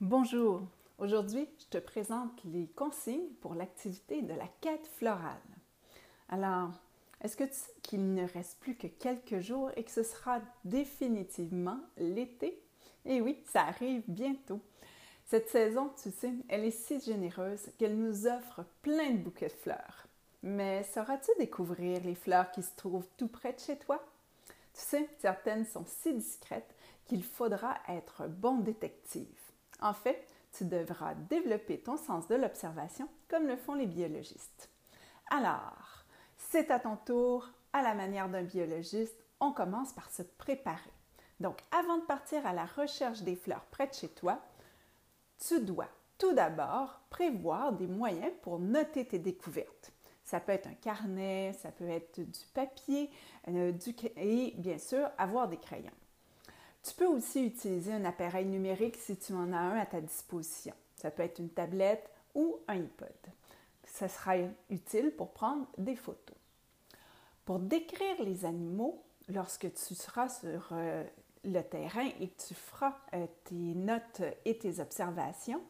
Bonjour, 0.00 0.62
aujourd'hui 0.96 1.46
je 1.58 1.66
te 1.66 1.76
présente 1.76 2.42
les 2.46 2.68
consignes 2.68 3.28
pour 3.42 3.54
l'activité 3.54 4.22
de 4.22 4.32
la 4.32 4.48
quête 4.62 4.86
florale. 4.96 5.36
Alors, 6.30 6.70
est-ce 7.20 7.36
que 7.36 7.44
tu 7.44 7.52
sais 7.52 7.74
qu'il 7.82 8.14
ne 8.14 8.26
reste 8.26 8.58
plus 8.60 8.76
que 8.76 8.86
quelques 8.86 9.40
jours 9.40 9.70
et 9.76 9.84
que 9.84 9.90
ce 9.90 10.02
sera 10.02 10.40
définitivement 10.64 11.78
l'été? 11.98 12.62
Eh 13.04 13.20
oui, 13.20 13.42
ça 13.44 13.64
arrive 13.64 14.02
bientôt. 14.08 14.62
Cette 15.26 15.50
saison, 15.50 15.90
tu 16.02 16.10
sais, 16.10 16.32
elle 16.48 16.64
est 16.64 16.70
si 16.70 16.98
généreuse 16.98 17.68
qu'elle 17.76 17.98
nous 17.98 18.26
offre 18.26 18.64
plein 18.80 19.10
de 19.10 19.18
bouquets 19.18 19.48
de 19.48 19.52
fleurs. 19.52 20.06
Mais 20.42 20.82
sauras-tu 20.82 21.30
découvrir 21.38 22.02
les 22.04 22.14
fleurs 22.14 22.50
qui 22.52 22.62
se 22.62 22.74
trouvent 22.74 23.08
tout 23.18 23.28
près 23.28 23.52
de 23.52 23.60
chez 23.60 23.76
toi? 23.76 24.02
Tu 24.72 24.80
sais, 24.80 25.10
certaines 25.18 25.66
sont 25.66 25.84
si 25.86 26.14
discrètes 26.14 26.74
qu'il 27.04 27.22
faudra 27.22 27.74
être 27.86 28.28
bon 28.28 28.60
détective. 28.60 29.49
En 29.80 29.92
fait, 29.94 30.26
tu 30.52 30.64
devras 30.64 31.14
développer 31.14 31.78
ton 31.78 31.96
sens 31.96 32.26
de 32.28 32.34
l'observation 32.34 33.08
comme 33.28 33.46
le 33.46 33.56
font 33.56 33.74
les 33.74 33.86
biologistes. 33.86 34.70
Alors, 35.30 36.04
c'est 36.36 36.70
à 36.70 36.80
ton 36.80 36.96
tour, 36.96 37.48
à 37.72 37.82
la 37.82 37.94
manière 37.94 38.28
d'un 38.28 38.42
biologiste, 38.42 39.16
on 39.38 39.52
commence 39.52 39.92
par 39.92 40.10
se 40.10 40.22
préparer. 40.22 40.90
Donc, 41.38 41.58
avant 41.70 41.98
de 41.98 42.04
partir 42.04 42.44
à 42.46 42.52
la 42.52 42.66
recherche 42.66 43.22
des 43.22 43.36
fleurs 43.36 43.64
près 43.70 43.86
de 43.86 43.94
chez 43.94 44.08
toi, 44.08 44.40
tu 45.38 45.60
dois 45.60 45.88
tout 46.18 46.34
d'abord 46.34 47.00
prévoir 47.08 47.72
des 47.72 47.86
moyens 47.86 48.32
pour 48.42 48.58
noter 48.58 49.06
tes 49.06 49.18
découvertes. 49.18 49.92
Ça 50.22 50.38
peut 50.38 50.52
être 50.52 50.66
un 50.66 50.74
carnet, 50.74 51.54
ça 51.54 51.72
peut 51.72 51.88
être 51.88 52.20
du 52.20 52.46
papier 52.52 53.10
euh, 53.48 53.72
et 54.16 54.54
bien 54.58 54.78
sûr 54.78 55.08
avoir 55.16 55.48
des 55.48 55.56
crayons. 55.56 55.90
Tu 56.82 56.94
peux 56.94 57.06
aussi 57.06 57.46
utiliser 57.46 57.92
un 57.92 58.04
appareil 58.04 58.46
numérique 58.46 58.96
si 58.96 59.16
tu 59.16 59.32
en 59.32 59.52
as 59.52 59.58
un 59.58 59.78
à 59.78 59.86
ta 59.86 60.00
disposition. 60.00 60.74
Ça 60.96 61.10
peut 61.10 61.22
être 61.22 61.38
une 61.38 61.50
tablette 61.50 62.08
ou 62.34 62.56
un 62.68 62.76
iPod. 62.76 63.08
Ça 63.84 64.08
sera 64.08 64.36
utile 64.70 65.12
pour 65.16 65.32
prendre 65.32 65.66
des 65.76 65.96
photos. 65.96 66.36
Pour 67.44 67.58
décrire 67.58 68.22
les 68.22 68.44
animaux, 68.44 69.02
lorsque 69.28 69.72
tu 69.74 69.94
seras 69.94 70.28
sur 70.28 70.68
euh, 70.72 71.04
le 71.44 71.60
terrain 71.62 72.08
et 72.20 72.28
que 72.28 72.42
tu 72.48 72.54
feras 72.54 72.96
euh, 73.14 73.26
tes 73.44 73.54
notes 73.54 74.22
et 74.44 74.56
tes 74.56 74.80
observations, 74.80 75.60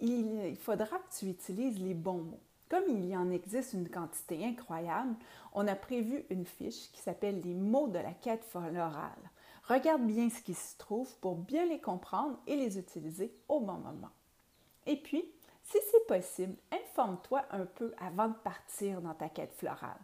il 0.00 0.56
faudra 0.56 0.98
que 0.98 1.18
tu 1.18 1.26
utilises 1.26 1.78
les 1.78 1.94
bons 1.94 2.22
mots. 2.22 2.40
Comme 2.68 2.84
il 2.88 3.06
y 3.06 3.16
en 3.16 3.30
existe 3.30 3.74
une 3.74 3.88
quantité 3.88 4.44
incroyable, 4.44 5.14
on 5.52 5.68
a 5.68 5.76
prévu 5.76 6.24
une 6.30 6.46
fiche 6.46 6.90
qui 6.92 7.00
s'appelle 7.00 7.40
les 7.42 7.54
mots 7.54 7.88
de 7.88 7.98
la 7.98 8.12
quête 8.12 8.44
florale. 8.44 9.30
Regarde 9.68 10.06
bien 10.06 10.28
ce 10.28 10.42
qui 10.42 10.54
se 10.54 10.76
trouve 10.76 11.14
pour 11.20 11.36
bien 11.36 11.64
les 11.64 11.80
comprendre 11.80 12.38
et 12.46 12.56
les 12.56 12.78
utiliser 12.78 13.34
au 13.48 13.60
bon 13.60 13.78
moment. 13.78 14.10
Et 14.86 14.96
puis, 14.96 15.24
si 15.62 15.78
c'est 15.90 16.06
possible, 16.06 16.56
informe-toi 16.70 17.42
un 17.50 17.64
peu 17.64 17.94
avant 17.98 18.28
de 18.28 18.34
partir 18.34 19.00
dans 19.00 19.14
ta 19.14 19.30
quête 19.30 19.54
florale. 19.54 19.98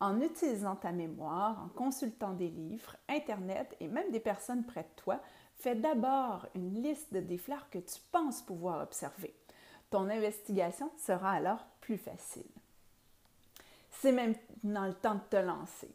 En 0.00 0.20
utilisant 0.20 0.76
ta 0.76 0.90
mémoire, 0.90 1.62
en 1.64 1.68
consultant 1.68 2.32
des 2.32 2.48
livres, 2.48 2.96
Internet 3.08 3.76
et 3.80 3.88
même 3.88 4.10
des 4.10 4.20
personnes 4.20 4.64
près 4.64 4.82
de 4.82 5.02
toi, 5.02 5.20
fais 5.56 5.74
d'abord 5.74 6.46
une 6.54 6.82
liste 6.82 7.14
des 7.14 7.38
fleurs 7.38 7.70
que 7.70 7.78
tu 7.78 8.00
penses 8.12 8.42
pouvoir 8.42 8.82
observer. 8.82 9.34
Ton 9.90 10.08
investigation 10.08 10.90
sera 10.98 11.32
alors 11.32 11.64
plus 11.80 11.98
facile. 11.98 12.50
C'est 13.90 14.12
maintenant 14.12 14.86
le 14.86 14.94
temps 14.94 15.14
de 15.14 15.20
te 15.30 15.36
lancer. 15.36 15.90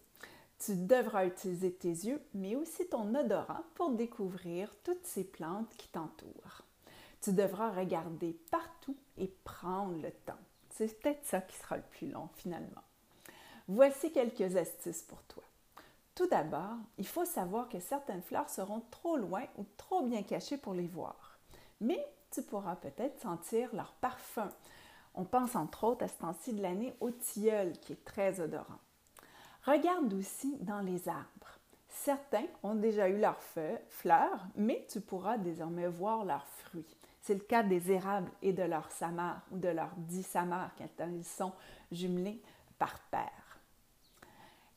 Tu 0.66 0.76
devras 0.76 1.26
utiliser 1.26 1.74
tes 1.74 1.90
yeux, 1.90 2.22
mais 2.34 2.56
aussi 2.56 2.88
ton 2.88 3.14
odorat 3.16 3.64
pour 3.76 3.92
découvrir 3.92 4.74
toutes 4.84 5.06
ces 5.06 5.26
plantes 5.26 5.74
qui 5.76 5.90
t'entourent. 5.90 6.62
Tu 7.22 7.34
devras 7.34 7.72
regarder 7.72 8.40
partout 8.50 8.96
et 9.18 9.28
prendre 9.44 10.02
le 10.02 10.12
temps. 10.12 10.40
C'est 10.70 11.02
peut-être 11.02 11.26
ça 11.26 11.42
qui 11.42 11.58
sera 11.58 11.76
le 11.76 11.84
plus 11.84 12.10
long 12.10 12.30
finalement. 12.36 12.82
Voici 13.68 14.14
quelques 14.14 14.56
astuces 14.56 15.02
pour 15.02 15.22
toi. 15.24 15.44
Tout 16.16 16.28
d'abord, 16.28 16.78
il 16.98 17.08
faut 17.08 17.26
savoir 17.26 17.68
que 17.68 17.82
certaines 17.82 18.22
fleurs 18.22 18.50
seront 18.50 18.84
trop 18.90 19.18
loin 19.18 19.44
ou 19.58 19.66
trop 19.76 20.04
bien 20.04 20.24
cachées 20.24 20.58
pour 20.58 20.74
les 20.74 20.88
voir. 20.88 21.40
Mais 21.82 22.08
tu 22.32 22.42
pourras 22.42 22.78
peut-être 22.78 23.20
sentir 23.22 23.68
leur 23.76 23.92
parfum. 23.96 24.50
On 25.14 25.26
pense 25.26 25.58
entre 25.58 25.84
autres 25.84 26.06
à 26.06 26.08
ce 26.08 26.20
temps-ci 26.20 26.54
de 26.54 26.62
l'année 26.62 26.96
au 27.02 27.12
tilleul 27.12 27.78
qui 27.80 27.94
est 27.94 28.06
très 28.06 28.40
odorant. 28.40 28.80
Regarde 29.66 30.14
aussi 30.14 30.58
dans 30.60 30.82
les 30.82 31.08
arbres. 31.08 31.60
Certains 31.88 32.46
ont 32.64 32.76
déjà 32.76 33.08
eu 33.08 33.18
leurs 33.18 33.42
fleurs, 33.90 34.46
mais 34.56 34.86
tu 34.90 35.00
pourras 35.00 35.38
désormais 35.38 35.88
voir 35.88 36.26
leurs 36.26 36.48
fruits. 36.48 36.98
C'est 37.22 37.36
le 37.36 37.40
cas 37.40 37.64
des 37.64 37.92
érables 37.92 38.32
et 38.42 38.52
de 38.52 38.64
leurs 38.64 38.92
samars 38.92 39.42
ou 39.52 39.58
de 39.58 39.70
leurs 39.70 39.96
dix 39.96 40.24
samars 40.24 40.72
quand 40.78 41.08
ils 41.08 41.24
sont 41.24 41.54
jumelés 41.92 42.42
par 42.78 43.00
paire. 43.10 43.60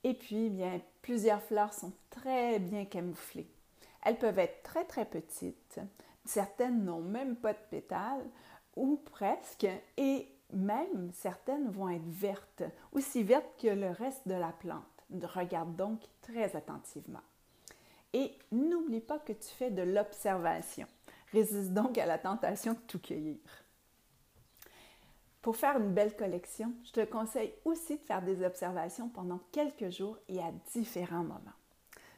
Et 0.04 0.14
puis, 0.14 0.50
bien, 0.50 0.80
plusieurs 1.02 1.42
fleurs 1.42 1.74
sont 1.74 1.92
très 2.10 2.60
bien 2.60 2.84
camouflées. 2.84 3.50
Elles 4.04 4.18
peuvent 4.18 4.38
être 4.38 4.62
très 4.62 4.84
très 4.84 5.04
petites. 5.04 5.80
Certaines 6.24 6.84
n'ont 6.84 7.00
même 7.00 7.34
pas 7.34 7.54
de 7.54 7.58
pétales 7.70 8.24
ou 8.76 8.98
presque, 8.98 9.66
et 9.96 10.28
même 10.52 11.10
certaines 11.12 11.70
vont 11.70 11.88
être 11.88 12.08
vertes, 12.08 12.62
aussi 12.92 13.22
vertes 13.22 13.60
que 13.60 13.68
le 13.68 13.90
reste 13.90 14.26
de 14.26 14.34
la 14.34 14.52
plante. 14.52 14.82
Regarde 15.10 15.76
donc 15.76 16.00
très 16.22 16.56
attentivement. 16.56 17.22
Et 18.12 18.32
n'oublie 18.52 19.00
pas 19.00 19.18
que 19.18 19.32
tu 19.32 19.48
fais 19.48 19.70
de 19.70 19.82
l'observation. 19.82 20.86
Résiste 21.32 21.72
donc 21.72 21.98
à 21.98 22.06
la 22.06 22.18
tentation 22.18 22.72
de 22.72 22.78
tout 22.86 22.98
cueillir. 22.98 23.38
Pour 25.42 25.56
faire 25.56 25.78
une 25.78 25.94
belle 25.94 26.16
collection, 26.16 26.72
je 26.82 26.92
te 26.92 27.04
conseille 27.04 27.54
aussi 27.64 27.98
de 27.98 28.02
faire 28.02 28.22
des 28.22 28.44
observations 28.44 29.08
pendant 29.08 29.38
quelques 29.52 29.90
jours 29.90 30.18
et 30.28 30.40
à 30.40 30.50
différents 30.72 31.22
moments. 31.22 31.52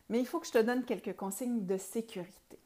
Mais 0.08 0.18
il 0.18 0.26
faut 0.26 0.40
que 0.40 0.46
je 0.46 0.52
te 0.52 0.62
donne 0.62 0.84
quelques 0.84 1.14
consignes 1.14 1.66
de 1.66 1.76
sécurité. 1.76 2.58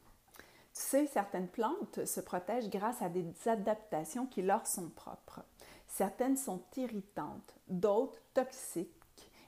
Tu 0.73 0.81
sais, 0.81 1.05
certaines 1.05 1.47
plantes 1.47 2.05
se 2.05 2.19
protègent 2.19 2.69
grâce 2.69 3.01
à 3.01 3.09
des 3.09 3.25
adaptations 3.45 4.25
qui 4.25 4.41
leur 4.41 4.65
sont 4.65 4.89
propres. 4.89 5.41
Certaines 5.87 6.37
sont 6.37 6.63
irritantes, 6.75 7.55
d'autres 7.67 8.19
toxiques 8.33 8.89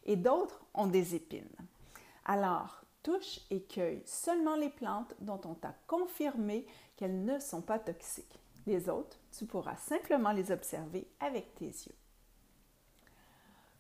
et 0.06 0.16
d'autres 0.16 0.64
ont 0.76 0.86
des 0.86 1.16
épines. 1.16 1.50
Alors, 2.26 2.84
touche 3.02 3.40
et 3.50 3.64
cueille 3.64 4.04
seulement 4.06 4.56
les 4.56 4.70
plantes 4.70 5.16
dont 5.20 5.42
on 5.46 5.56
t'a 5.56 5.74
confirmé 5.88 6.68
qu'elles 6.96 7.24
ne 7.26 7.40
sont 7.40 7.62
pas 7.62 7.80
toxiques. 7.80 8.40
Les 8.68 8.90
autres, 8.90 9.18
tu 9.32 9.46
pourras 9.46 9.78
simplement 9.78 10.32
les 10.32 10.52
observer 10.52 11.08
avec 11.20 11.56
tes 11.56 11.66
yeux. 11.66 11.96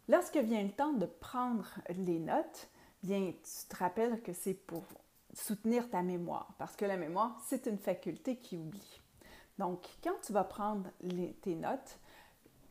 Lorsque 0.07 0.37
vient 0.37 0.63
le 0.63 0.71
temps 0.71 0.93
de 0.93 1.07
prendre 1.07 1.67
les 1.89 2.19
notes, 2.19 2.69
bien, 3.01 3.31
tu 3.31 3.67
te 3.67 3.75
rappelles 3.77 4.21
que 4.21 4.33
c'est 4.33 4.53
pour 4.53 4.83
soutenir 5.35 5.89
ta 5.89 6.01
mémoire, 6.01 6.53
parce 6.57 6.75
que 6.75 6.85
la 6.85 6.97
mémoire, 6.97 7.37
c'est 7.45 7.67
une 7.67 7.77
faculté 7.77 8.37
qui 8.37 8.57
oublie. 8.57 9.01
Donc, 9.57 9.85
quand 10.03 10.15
tu 10.23 10.33
vas 10.33 10.43
prendre 10.43 10.89
tes 11.41 11.55
notes, 11.55 11.99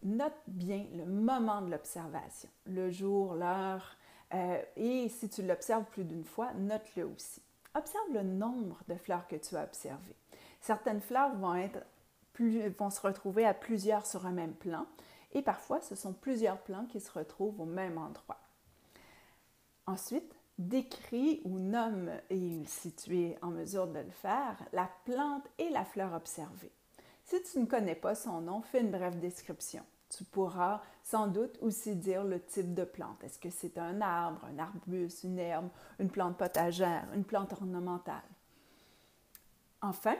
note 0.02 0.32
bien 0.46 0.86
le 0.94 1.06
moment 1.06 1.62
de 1.62 1.70
l'observation, 1.70 2.48
le 2.66 2.90
jour, 2.90 3.34
l'heure, 3.34 3.96
euh, 4.32 4.62
et 4.76 5.08
si 5.08 5.28
tu 5.28 5.42
l'observes 5.42 5.84
plus 5.84 6.04
d'une 6.04 6.24
fois, 6.24 6.52
note-le 6.54 7.06
aussi. 7.06 7.42
Observe 7.74 8.12
le 8.12 8.22
nombre 8.22 8.80
de 8.88 8.94
fleurs 8.94 9.26
que 9.28 9.36
tu 9.36 9.56
as 9.56 9.64
observées. 9.64 10.16
Certaines 10.60 11.00
fleurs 11.00 11.34
vont, 11.36 11.54
être 11.54 11.78
vont 12.78 12.90
se 12.90 13.00
retrouver 13.00 13.46
à 13.46 13.54
plusieurs 13.54 14.06
sur 14.06 14.26
un 14.26 14.32
même 14.32 14.54
plan, 14.54 14.86
et 15.32 15.42
parfois 15.42 15.80
ce 15.80 15.94
sont 15.94 16.12
plusieurs 16.12 16.58
plans 16.58 16.86
qui 16.86 17.00
se 17.00 17.12
retrouvent 17.12 17.60
au 17.60 17.66
même 17.66 17.98
endroit. 17.98 18.40
Ensuite, 19.86 20.34
décris 20.58 21.40
ou 21.44 21.58
nomme, 21.58 22.10
et 22.30 22.64
si 22.66 22.92
tu 22.92 23.18
es 23.18 23.38
en 23.42 23.48
mesure 23.48 23.86
de 23.88 23.98
le 23.98 24.10
faire, 24.10 24.56
la 24.72 24.88
plante 25.04 25.46
et 25.58 25.68
la 25.70 25.84
fleur 25.84 26.12
observée. 26.12 26.72
Si 27.24 27.42
tu 27.42 27.58
ne 27.58 27.66
connais 27.66 27.94
pas 27.94 28.14
son 28.14 28.40
nom, 28.40 28.60
fais 28.62 28.80
une 28.80 28.90
brève 28.90 29.18
description. 29.18 29.82
Tu 30.10 30.24
pourras 30.24 30.82
sans 31.02 31.26
doute 31.26 31.58
aussi 31.60 31.96
dire 31.96 32.22
le 32.22 32.40
type 32.40 32.74
de 32.74 32.84
plante. 32.84 33.24
Est-ce 33.24 33.38
que 33.38 33.50
c'est 33.50 33.78
un 33.78 34.00
arbre, 34.00 34.44
un 34.44 34.58
arbuste, 34.58 35.24
une 35.24 35.38
herbe, 35.38 35.68
une 35.98 36.10
plante 36.10 36.36
potagère, 36.36 37.08
une 37.14 37.24
plante 37.24 37.52
ornementale? 37.52 38.22
Enfin, 39.80 40.16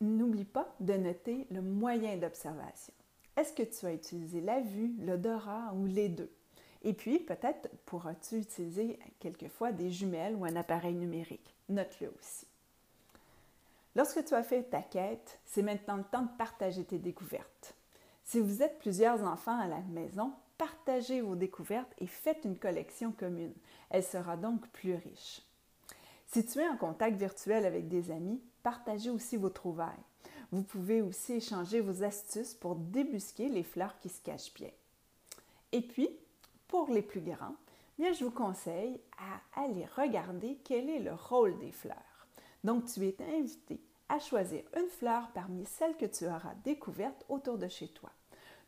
n'oublie 0.00 0.44
pas 0.44 0.74
de 0.80 0.94
noter 0.94 1.46
le 1.50 1.62
moyen 1.62 2.16
d'observation. 2.16 2.92
Est-ce 3.36 3.52
que 3.52 3.62
tu 3.62 3.86
as 3.86 3.92
utilisé 3.92 4.40
la 4.40 4.60
vue, 4.60 4.94
l'odorat 5.00 5.72
ou 5.74 5.86
les 5.86 6.08
deux? 6.08 6.30
Et 6.84 6.92
puis, 6.92 7.18
peut-être 7.18 7.68
pourras-tu 7.86 8.38
utiliser 8.38 8.98
quelquefois 9.18 9.72
des 9.72 9.90
jumelles 9.90 10.36
ou 10.36 10.44
un 10.44 10.54
appareil 10.54 10.94
numérique. 10.94 11.54
Note-le 11.70 12.14
aussi. 12.18 12.46
Lorsque 13.96 14.24
tu 14.24 14.34
as 14.34 14.42
fait 14.42 14.64
ta 14.64 14.82
quête, 14.82 15.38
c'est 15.46 15.62
maintenant 15.62 15.96
le 15.96 16.04
temps 16.04 16.22
de 16.22 16.36
partager 16.36 16.84
tes 16.84 16.98
découvertes. 16.98 17.74
Si 18.24 18.38
vous 18.38 18.62
êtes 18.62 18.78
plusieurs 18.78 19.24
enfants 19.24 19.58
à 19.58 19.66
la 19.66 19.80
maison, 19.80 20.32
partagez 20.58 21.20
vos 21.20 21.36
découvertes 21.36 21.92
et 21.98 22.06
faites 22.06 22.44
une 22.44 22.58
collection 22.58 23.12
commune. 23.12 23.54
Elle 23.90 24.04
sera 24.04 24.36
donc 24.36 24.66
plus 24.68 24.94
riche. 24.94 25.42
Si 26.26 26.44
tu 26.44 26.58
es 26.58 26.68
en 26.68 26.76
contact 26.76 27.16
virtuel 27.16 27.64
avec 27.64 27.88
des 27.88 28.10
amis, 28.10 28.42
partagez 28.62 29.10
aussi 29.10 29.36
vos 29.36 29.50
trouvailles. 29.50 29.88
Vous 30.52 30.62
pouvez 30.62 31.00
aussi 31.00 31.34
échanger 31.34 31.80
vos 31.80 32.02
astuces 32.02 32.54
pour 32.54 32.76
débusquer 32.76 33.48
les 33.48 33.62
fleurs 33.62 33.98
qui 34.00 34.08
se 34.08 34.20
cachent 34.22 34.52
bien. 34.54 34.70
Et 35.72 35.80
puis, 35.80 36.08
pour 36.74 36.90
les 36.90 37.02
plus 37.02 37.20
grands, 37.20 37.54
bien, 38.00 38.12
je 38.12 38.24
vous 38.24 38.32
conseille 38.32 39.00
à 39.16 39.62
aller 39.62 39.86
regarder 39.94 40.58
quel 40.64 40.90
est 40.90 40.98
le 40.98 41.14
rôle 41.14 41.56
des 41.60 41.70
fleurs. 41.70 42.26
Donc, 42.64 42.86
tu 42.86 43.06
es 43.06 43.16
invité 43.32 43.80
à 44.08 44.18
choisir 44.18 44.64
une 44.76 44.88
fleur 44.88 45.30
parmi 45.34 45.64
celles 45.66 45.96
que 45.96 46.04
tu 46.04 46.26
auras 46.26 46.56
découvertes 46.64 47.24
autour 47.28 47.58
de 47.58 47.68
chez 47.68 47.86
toi. 47.86 48.10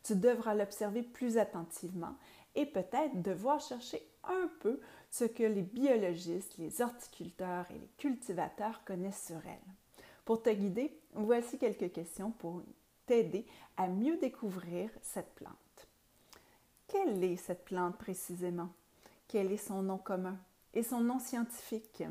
Tu 0.03 0.15
devras 0.15 0.55
l'observer 0.55 1.03
plus 1.03 1.37
attentivement 1.37 2.15
et 2.55 2.65
peut-être 2.65 3.21
devoir 3.21 3.59
chercher 3.59 4.01
un 4.23 4.49
peu 4.61 4.79
ce 5.11 5.25
que 5.25 5.43
les 5.43 5.63
biologistes, 5.63 6.57
les 6.57 6.81
horticulteurs 6.81 7.65
et 7.71 7.77
les 7.77 7.91
cultivateurs 7.97 8.85
connaissent 8.85 9.25
sur 9.25 9.45
elle. 9.45 9.73
Pour 10.23 10.41
te 10.41 10.49
guider, 10.49 10.97
voici 11.13 11.57
quelques 11.57 11.91
questions 11.91 12.31
pour 12.31 12.61
t'aider 13.05 13.45
à 13.75 13.89
mieux 13.89 14.15
découvrir 14.15 14.91
cette 15.01 15.35
plante. 15.35 15.66
Quelle 16.87 17.21
est 17.23 17.35
cette 17.35 17.65
plante 17.65 17.97
précisément? 17.97 18.69
Quel 19.27 19.51
est 19.51 19.57
son 19.57 19.81
nom 19.81 19.97
commun? 19.97 20.37
Et 20.73 20.83
son 20.83 21.01
nom 21.01 21.19
scientifique? 21.19 22.03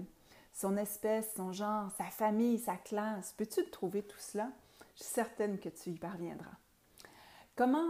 Son 0.52 0.76
espèce, 0.76 1.34
son 1.34 1.52
genre, 1.52 1.90
sa 1.96 2.05
famille, 2.05 2.58
sa 2.58 2.76
classe? 2.76 3.32
Peux-tu 3.32 3.69
trouver 3.70 4.02
tout 4.02 4.19
cela? 4.19 4.50
Je 4.96 5.02
suis 5.02 5.12
certaine 5.12 5.58
que 5.58 5.70
tu 5.70 5.90
y 5.90 5.99
parviendras. 5.99 6.56
Comment 7.55 7.88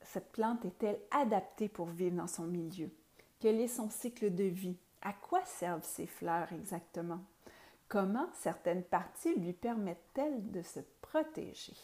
cette 0.00 0.32
plante 0.32 0.64
est-elle 0.64 1.00
adaptée 1.12 1.68
pour 1.68 1.86
vivre 1.86 2.16
dans 2.16 2.26
son 2.26 2.44
milieu? 2.44 2.90
Quel 3.38 3.60
est 3.60 3.68
son 3.68 3.88
cycle 3.88 4.34
de 4.34 4.44
vie? 4.44 4.76
À 5.02 5.12
quoi 5.12 5.44
servent 5.44 5.84
ses 5.84 6.06
fleurs 6.06 6.52
exactement? 6.52 7.20
Comment 7.88 8.28
certaines 8.34 8.82
parties 8.82 9.34
lui 9.36 9.52
permettent-elles 9.52 10.50
de 10.50 10.62
se 10.62 10.80
protéger? 11.00 11.76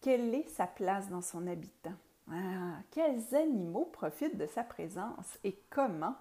Quelle 0.00 0.34
est 0.34 0.48
sa 0.48 0.66
place 0.66 1.08
dans 1.08 1.22
son 1.22 1.46
habitat? 1.46 1.94
Ah, 2.30 2.78
quels 2.90 3.34
animaux 3.34 3.84
profitent 3.92 4.38
de 4.38 4.46
sa 4.46 4.64
présence 4.64 5.38
et 5.44 5.58
comment? 5.70 6.14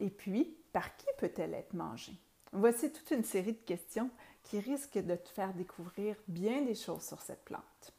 Et 0.00 0.10
puis, 0.10 0.56
par 0.72 0.96
qui 0.96 1.06
peut-elle 1.18 1.54
être 1.54 1.74
mangée? 1.74 2.18
Voici 2.52 2.92
toute 2.92 3.10
une 3.10 3.24
série 3.24 3.52
de 3.52 3.64
questions 3.66 4.10
qui 4.44 4.60
risquent 4.60 5.04
de 5.04 5.16
te 5.16 5.28
faire 5.28 5.52
découvrir 5.54 6.16
bien 6.28 6.62
des 6.62 6.74
choses 6.74 7.02
sur 7.02 7.20
cette 7.20 7.44
plante. 7.44 7.92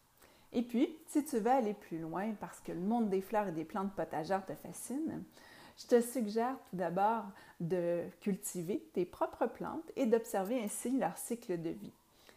Et 0.53 0.62
puis, 0.62 0.97
si 1.07 1.23
tu 1.25 1.39
veux 1.39 1.51
aller 1.51 1.73
plus 1.73 2.00
loin 2.00 2.33
parce 2.39 2.59
que 2.62 2.71
le 2.71 2.79
monde 2.79 3.09
des 3.09 3.21
fleurs 3.21 3.47
et 3.47 3.51
des 3.51 3.65
plantes 3.65 3.94
potagères 3.94 4.45
te 4.45 4.56
fascine, 4.56 5.23
je 5.77 5.88
te 5.88 6.01
suggère 6.01 6.56
tout 6.69 6.77
d'abord 6.77 7.25
de 7.59 8.06
cultiver 8.21 8.79
tes 8.94 9.06
propres 9.06 9.47
plantes 9.47 9.91
et 9.97 10.06
d'observer 10.06 10.63
ainsi 10.63 10.97
leur 10.97 11.18
cycle 11.18 11.61
de 11.61 11.71
vie. 11.71 11.91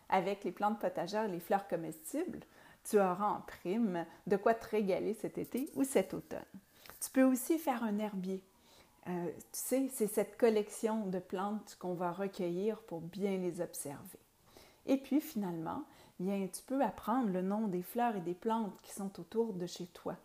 Avec 0.08 0.42
les 0.42 0.52
plantes 0.52 0.80
potagères 0.80 1.26
et 1.26 1.32
les 1.32 1.38
fleurs 1.38 1.68
comestibles, 1.68 2.40
tu 2.88 2.98
auras 2.98 3.28
en 3.28 3.40
prime 3.40 4.06
de 4.26 4.36
quoi 4.36 4.54
te 4.54 4.68
régaler 4.68 5.14
cet 5.14 5.38
été 5.38 5.70
ou 5.74 5.84
cet 5.84 6.14
automne. 6.14 6.38
Tu 7.00 7.10
peux 7.10 7.24
aussi 7.24 7.58
faire 7.58 7.82
un 7.82 7.98
herbier. 7.98 8.42
Euh, 9.08 9.26
tu 9.36 9.42
sais, 9.52 9.88
c'est 9.92 10.06
cette 10.06 10.36
collection 10.36 11.06
de 11.06 11.18
plantes 11.18 11.76
qu'on 11.78 11.94
va 11.94 12.12
recueillir 12.12 12.80
pour 12.82 13.00
bien 13.00 13.36
les 13.38 13.60
observer. 13.60 14.18
Et 14.86 14.96
puis 14.96 15.20
finalement, 15.20 15.84
bien, 16.18 16.46
tu 16.52 16.62
peux 16.62 16.82
apprendre 16.82 17.30
le 17.30 17.42
nom 17.42 17.68
des 17.68 17.82
fleurs 17.82 18.16
et 18.16 18.20
des 18.20 18.34
plantes 18.34 18.78
qui 18.82 18.92
sont 18.92 19.20
autour 19.20 19.52
de 19.52 19.66
chez 19.66 19.86
toi. 19.86 20.16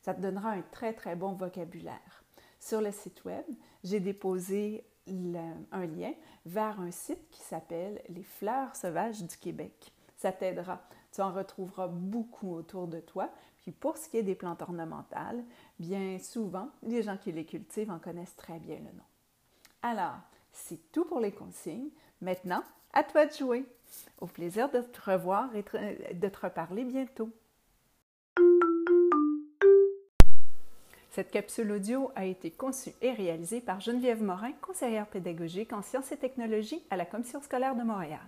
Ça 0.00 0.14
te 0.14 0.20
donnera 0.20 0.50
un 0.50 0.62
très 0.62 0.92
très 0.92 1.16
bon 1.16 1.32
vocabulaire. 1.32 2.24
Sur 2.58 2.80
le 2.80 2.92
site 2.92 3.24
web, 3.24 3.44
j'ai 3.84 4.00
déposé 4.00 4.84
un 5.08 5.86
lien 5.86 6.12
vers 6.46 6.80
un 6.80 6.92
site 6.92 7.28
qui 7.30 7.40
s'appelle 7.40 8.00
Les 8.08 8.22
fleurs 8.22 8.74
sauvages 8.76 9.22
du 9.22 9.36
Québec. 9.36 9.92
Ça 10.16 10.30
t'aidera. 10.30 10.80
Tu 11.12 11.20
en 11.20 11.32
retrouveras 11.32 11.88
beaucoup 11.88 12.54
autour 12.54 12.86
de 12.88 13.00
toi. 13.00 13.28
Puis 13.60 13.70
pour 13.70 13.96
ce 13.96 14.08
qui 14.08 14.16
est 14.16 14.22
des 14.22 14.34
plantes 14.34 14.62
ornementales, 14.62 15.44
bien 15.78 16.18
souvent, 16.18 16.70
les 16.82 17.02
gens 17.02 17.16
qui 17.16 17.32
les 17.32 17.44
cultivent 17.44 17.90
en 17.90 17.98
connaissent 17.98 18.36
très 18.36 18.58
bien 18.58 18.76
le 18.76 18.96
nom. 18.96 19.04
Alors, 19.82 20.18
c'est 20.52 20.90
tout 20.90 21.04
pour 21.04 21.20
les 21.20 21.32
consignes. 21.32 21.90
Maintenant, 22.20 22.62
à 22.92 23.04
toi 23.04 23.26
de 23.26 23.32
jouer. 23.32 23.64
Au 24.20 24.26
plaisir 24.26 24.70
de 24.70 24.80
te 24.80 25.10
revoir 25.10 25.54
et 25.54 25.64
de 26.14 26.28
te 26.28 26.40
reparler 26.40 26.84
bientôt. 26.84 27.30
Cette 31.10 31.30
capsule 31.30 31.72
audio 31.72 32.10
a 32.16 32.24
été 32.24 32.50
conçue 32.50 32.94
et 33.02 33.12
réalisée 33.12 33.60
par 33.60 33.80
Geneviève 33.80 34.22
Morin, 34.22 34.52
conseillère 34.62 35.06
pédagogique 35.06 35.74
en 35.74 35.82
sciences 35.82 36.10
et 36.10 36.16
technologies 36.16 36.82
à 36.88 36.96
la 36.96 37.04
Commission 37.04 37.42
scolaire 37.42 37.76
de 37.76 37.82
Montréal. 37.82 38.26